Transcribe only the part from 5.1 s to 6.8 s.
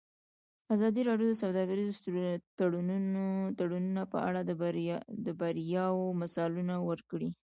د بریاوو مثالونه